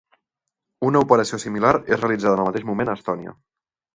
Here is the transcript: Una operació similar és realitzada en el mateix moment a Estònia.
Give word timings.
Una 0.87 1.01
operació 1.05 1.39
similar 1.43 1.75
és 1.97 2.01
realitzada 2.03 2.33
en 2.39 2.43
el 2.45 2.49
mateix 2.51 2.65
moment 2.73 2.89
a 2.95 2.99
Estònia. 3.01 3.37